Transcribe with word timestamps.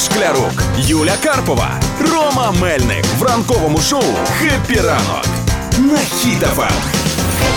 Шклярук, 0.00 0.62
Юля 0.78 1.16
Карпова, 1.22 1.68
Рома 2.00 2.52
Мельник 2.52 3.04
в 3.18 3.22
ранковому 3.22 3.78
шоу 3.78 4.02
«Happy 4.38 4.80
ранок» 4.80 5.26
на 5.78 5.98
Хіт-ФМ. 5.98 6.72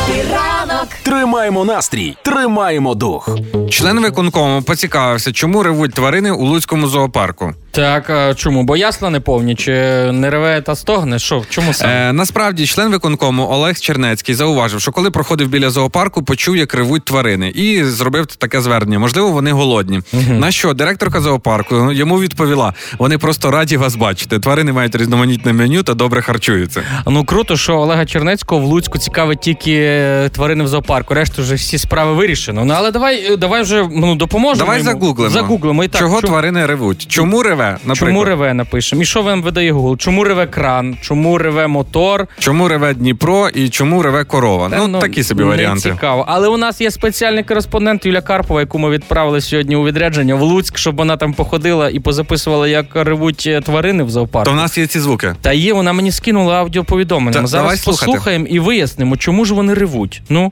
Ранок 0.09 0.87
Тримаємо 1.03 1.65
настрій, 1.65 2.17
тримаємо 2.21 2.95
дух. 2.95 3.37
Член 3.69 3.99
виконкому 3.99 4.61
поцікавився, 4.61 5.31
чому 5.31 5.63
ревуть 5.63 5.93
тварини 5.93 6.31
у 6.31 6.45
Луцькому 6.45 6.87
зоопарку. 6.87 7.53
Так, 7.71 8.09
а 8.09 8.33
чому? 8.33 8.63
Бо 8.63 8.77
ясла 8.77 9.09
не 9.09 9.19
повні, 9.19 9.55
чи 9.55 9.71
не 10.11 10.29
реве 10.29 10.61
та 10.61 10.75
стогне? 10.75 11.19
Що, 11.19 11.43
чому 11.49 11.73
саме? 11.73 12.09
Е, 12.09 12.13
насправді, 12.13 12.67
член 12.67 12.91
виконкому 12.91 13.47
Олег 13.49 13.79
Чернецький 13.79 14.35
зауважив, 14.35 14.81
що 14.81 14.91
коли 14.91 15.11
проходив 15.11 15.47
біля 15.47 15.69
зоопарку, 15.69 16.23
почув, 16.23 16.57
як 16.57 16.73
ревуть 16.73 17.05
тварини, 17.05 17.49
і 17.49 17.83
зробив 17.83 18.25
таке 18.25 18.61
звернення. 18.61 18.99
Можливо, 18.99 19.29
вони 19.29 19.51
голодні. 19.51 20.01
На 20.29 20.51
що 20.51 20.73
директорка 20.73 21.21
зоопарку 21.21 21.91
йому 21.91 22.19
відповіла: 22.19 22.73
вони 22.99 23.17
просто 23.17 23.51
раді 23.51 23.77
вас 23.77 23.95
бачити. 23.95 24.39
Тварини 24.39 24.71
мають 24.71 24.95
різноманітне 24.95 25.53
меню 25.53 25.83
та 25.83 25.93
добре 25.93 26.21
харчуються. 26.21 26.83
Ну 27.07 27.25
круто, 27.25 27.57
що 27.57 27.75
Олега 27.75 28.05
Чернецького 28.05 28.61
в 28.61 28.65
Луцьку 28.65 28.97
цікавить 28.97 29.39
тільки 29.41 29.92
тварини 30.29 30.63
в 30.63 30.67
зоопарку. 30.67 31.13
Решту 31.13 31.41
вже 31.41 31.55
всі 31.55 31.77
справи 31.77 32.13
вирішено. 32.13 32.65
Ну 32.65 32.73
але 32.77 32.91
давай, 32.91 33.33
е, 33.33 33.37
давай 33.37 33.61
вже 33.61 33.87
ну, 33.91 34.15
допоможемо. 34.15 34.65
Давай 34.65 34.77
йому. 34.79 34.91
загуглимо. 34.91 35.29
Загуглимо. 35.29 35.83
І 35.83 35.87
так, 35.87 36.01
Чого 36.01 36.21
чому- 36.21 36.27
тварини 36.27 36.65
ревуть? 36.65 37.05
Чому 37.09 37.43
реве? 37.43 37.65
Наприклад? 37.65 37.97
Чому 37.97 38.23
реве 38.23 38.53
напишемо? 38.53 39.01
І 39.01 39.05
що 39.05 39.21
вам 39.21 39.41
видає 39.43 39.73
Google? 39.73 39.97
Чому 39.97 40.23
реве 40.23 40.47
кран? 40.47 40.97
Чому 41.01 41.37
реве 41.37 41.67
мотор? 41.67 42.27
Чому 42.39 42.67
реве 42.67 42.93
Дніпро 42.93 43.49
і 43.49 43.69
чому 43.69 44.01
реве 44.01 44.23
корова? 44.23 44.69
Та, 44.69 44.87
ну, 44.87 44.99
такі 44.99 45.23
собі 45.23 45.43
не 45.43 45.49
варіанти. 45.49 45.81
Цікаво. 45.81 46.25
Але 46.27 46.47
у 46.47 46.57
нас 46.57 46.81
є 46.81 46.91
спеціальний 46.91 47.43
кореспондент 47.43 48.05
Юля 48.05 48.21
Карпова, 48.21 48.59
яку 48.59 48.79
ми 48.79 48.89
відправили 48.89 49.41
сьогодні 49.41 49.75
у 49.75 49.83
відрядження 49.85 50.35
в 50.35 50.41
Луцьк, 50.41 50.77
щоб 50.77 50.95
вона 50.95 51.17
там 51.17 51.33
походила 51.33 51.89
і 51.89 51.99
позаписувала, 51.99 52.67
як 52.67 52.85
ревуть 52.95 53.43
е, 53.47 53.61
тварини 53.61 54.03
в 54.03 54.09
зоопарку. 54.09 54.45
То 54.45 54.51
в 54.51 54.55
нас 54.55 54.77
є 54.77 54.87
ці 54.87 54.99
звуки. 54.99 55.35
Та 55.41 55.53
є, 55.53 55.73
вона 55.73 55.93
мені 55.93 56.11
скинула 56.11 56.59
аудіоповідомлення. 56.59 57.33
Та, 57.33 57.41
Ми 57.41 57.47
зараз 57.47 57.65
давай 57.65 57.79
послухаємо 57.85 58.45
і 58.45 58.59
вияснимо, 58.59 59.17
чому 59.17 59.45
ж 59.45 59.53
вони 59.53 59.73
ревуть. 59.73 59.82
Ну. 60.29 60.51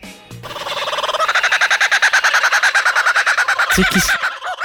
Це 3.75 3.81
якісь. 3.81 4.09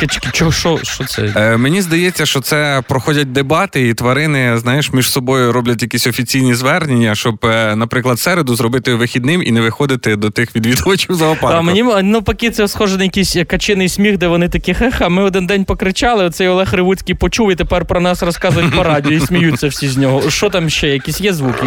Качки, 0.00 0.28
чого, 0.32 0.52
що, 0.52 0.78
що 0.82 1.04
це? 1.04 1.32
Е, 1.36 1.56
мені 1.56 1.82
здається, 1.82 2.26
що 2.26 2.40
це 2.40 2.82
проходять 2.88 3.32
дебати, 3.32 3.88
і 3.88 3.94
тварини, 3.94 4.58
знаєш, 4.58 4.92
між 4.92 5.10
собою 5.10 5.52
роблять 5.52 5.82
якісь 5.82 6.06
офіційні 6.06 6.54
звернення, 6.54 7.14
щоб, 7.14 7.38
е, 7.44 7.76
наприклад, 7.76 8.20
середу 8.20 8.56
зробити 8.56 8.94
вихідним 8.94 9.42
і 9.42 9.52
не 9.52 9.60
виходити 9.60 10.16
до 10.16 10.30
тих 10.30 10.56
відвідувачів 10.56 11.14
зоопарку. 11.14 11.56
А 11.58 11.62
мені 11.62 11.82
навпаки, 11.82 12.50
це 12.50 12.68
схоже 12.68 12.98
на 12.98 13.04
якийсь 13.04 13.36
качиний 13.46 13.88
сміх, 13.88 14.18
де 14.18 14.28
вони 14.28 14.48
такі 14.48 14.74
ха-ха, 14.74 15.08
ми 15.08 15.22
один 15.22 15.46
день 15.46 15.64
покричали, 15.64 16.24
оцей 16.24 16.48
Олег 16.48 16.74
Ревуцький 16.74 17.14
почув 17.14 17.52
і 17.52 17.54
тепер 17.54 17.84
про 17.84 18.00
нас 18.00 18.22
розказують 18.22 18.74
по 18.74 18.82
радіо 18.82 19.12
і 19.12 19.20
сміються 19.20 19.68
всі 19.68 19.88
з 19.88 19.96
нього. 19.96 20.30
Що 20.30 20.50
там 20.50 20.70
ще? 20.70 20.88
Якісь 20.88 21.20
є 21.20 21.32
звуки? 21.32 21.66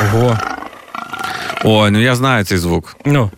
Ого. 0.00 0.38
Ой, 1.64 1.90
ну 1.90 1.98
я 2.00 2.14
знаю 2.14 2.44
цей 2.44 2.58
звук. 2.58 2.96
Ну. 3.04 3.30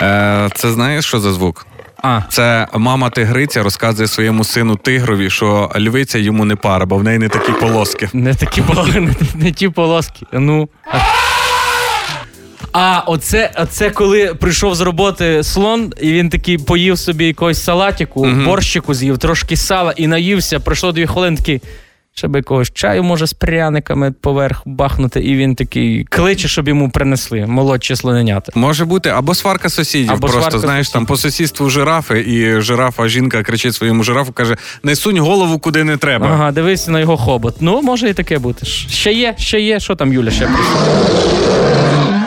Е, 0.00 0.48
це 0.54 0.70
знаєш, 0.72 1.04
що 1.04 1.20
за 1.20 1.32
звук? 1.32 1.66
А. 2.02 2.20
Це 2.28 2.66
мама 2.74 3.10
тигриця 3.10 3.62
розказує 3.62 4.08
своєму 4.08 4.44
сину 4.44 4.76
тигрові, 4.76 5.30
що 5.30 5.70
львиця 5.76 6.18
йому 6.18 6.44
не 6.44 6.56
пара, 6.56 6.86
бо 6.86 6.96
в 6.96 7.04
неї 7.04 7.18
не 7.18 7.28
такі 7.28 7.52
полоски. 7.52 8.08
Не 8.12 8.34
такі 8.34 8.62
пол- 8.62 9.00
не, 9.00 9.14
не 9.34 9.52
ті 9.52 9.68
полоски. 9.68 10.26
Ну. 10.32 10.68
А, 12.72 13.02
оце, 13.06 13.50
оце 13.56 13.90
коли 13.90 14.34
прийшов 14.34 14.74
з 14.74 14.80
роботи 14.80 15.42
слон, 15.42 15.92
і 16.00 16.12
він 16.12 16.28
такий 16.30 16.58
поїв 16.58 16.98
собі 16.98 17.26
якогось 17.26 17.64
салатику, 17.64 18.26
борщику 18.44 18.94
з'їв, 18.94 19.18
трошки 19.18 19.56
сала 19.56 19.92
і 19.96 20.06
наївся. 20.06 20.60
Пройшло 20.60 20.92
дві 20.92 21.06
хвилини 21.06 21.36
такий. 21.36 21.60
Щоб 22.16 22.36
якогось 22.36 22.70
чаю 22.72 23.02
може 23.02 23.26
з 23.26 23.32
пряниками 23.32 24.12
поверх 24.12 24.62
бахнути, 24.66 25.20
і 25.20 25.36
він 25.36 25.54
такий 25.54 26.04
кличе, 26.04 26.48
щоб 26.48 26.68
йому 26.68 26.90
принесли 26.90 27.46
молодші 27.46 27.96
слоненята. 27.96 28.52
Може 28.54 28.84
бути 28.84 29.10
або 29.10 29.34
сварка 29.34 29.68
сусідів. 29.68 30.10
Або 30.10 30.20
просто 30.20 30.40
сварка 30.40 30.58
знаєш, 30.58 30.90
там 30.90 31.06
по 31.06 31.16
сусідству 31.16 31.70
жирафи, 31.70 32.20
і 32.20 32.60
жирафа 32.60 33.08
жінка 33.08 33.42
кричить 33.42 33.74
своєму 33.74 34.02
жирафу, 34.02 34.32
каже: 34.32 34.56
не 34.82 34.96
сунь 34.96 35.18
голову 35.18 35.58
куди 35.58 35.84
не 35.84 35.96
треба. 35.96 36.26
Ага, 36.26 36.52
дивись 36.52 36.88
на 36.88 37.00
його 37.00 37.16
хобот. 37.16 37.56
Ну, 37.60 37.82
може 37.82 38.08
і 38.10 38.14
таке 38.14 38.38
бути. 38.38 38.66
Ще 38.66 39.12
є, 39.12 39.34
ще 39.38 39.60
є. 39.60 39.80
Що 39.80 39.94
там 39.96 40.12
Юля 40.12 40.30
ще 40.30 40.46
прийшла? 40.46 42.23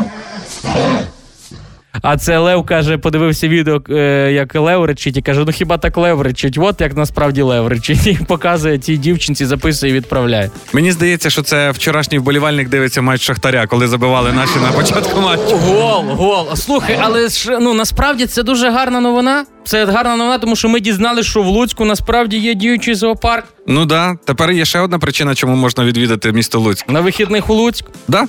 А 2.01 2.17
це 2.17 2.37
Лев 2.37 2.65
каже, 2.65 2.97
подивився 2.97 3.47
відео, 3.47 3.81
е, 3.89 4.31
як 4.33 4.55
Лев 4.55 4.85
речить, 4.85 5.17
і 5.17 5.21
каже: 5.21 5.43
ну 5.45 5.51
хіба 5.51 5.77
так 5.77 5.97
Лев 5.97 6.21
речить? 6.21 6.57
От 6.61 6.81
як 6.81 6.97
насправді 6.97 7.41
Лев 7.41 7.67
речить. 7.67 8.07
І 8.07 8.19
показує 8.27 8.77
цій 8.77 8.97
дівчинці, 8.97 9.45
записує 9.45 9.91
і 9.91 9.95
відправляє. 9.95 10.51
Мені 10.73 10.91
здається, 10.91 11.29
що 11.29 11.41
це 11.41 11.71
вчорашній 11.71 12.19
вболівальник 12.19 12.69
дивиться 12.69 13.01
матч 13.01 13.21
Шахтаря, 13.21 13.67
коли 13.67 13.87
забивали 13.87 14.33
наші 14.33 14.59
на 14.59 14.71
початку 14.71 15.21
матчу. 15.21 15.57
Гол, 15.57 16.05
гол. 16.09 16.55
Слухай, 16.55 16.99
але 17.01 17.27
ж 17.27 17.57
ну 17.61 17.73
насправді 17.73 18.25
це 18.25 18.43
дуже 18.43 18.69
гарна 18.69 18.99
новина. 18.99 19.45
Це 19.65 19.85
гарна 19.85 20.15
новина, 20.15 20.37
тому 20.37 20.55
що 20.55 20.69
ми 20.69 20.79
дізнали, 20.79 21.23
що 21.23 21.41
в 21.43 21.45
Луцьку 21.47 21.85
насправді 21.85 22.37
є 22.37 22.53
діючий 22.53 22.95
зоопарк. 22.95 23.45
Ну 23.67 23.85
да, 23.85 24.15
тепер 24.25 24.51
є 24.51 24.65
ще 24.65 24.79
одна 24.79 24.99
причина, 24.99 25.35
чому 25.35 25.55
можна 25.55 25.85
відвідати 25.85 26.31
місто 26.31 26.59
Луцьк. 26.59 26.89
На 26.89 27.01
вихідних 27.01 27.49
у 27.49 27.53
Луцьк. 27.53 27.85
Да? 28.07 28.27